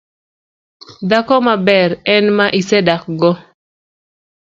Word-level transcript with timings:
Dhako 1.09 1.35
maber 1.45 1.89
en 2.15 2.25
ma 2.37 2.45
isedakgo 2.59 3.31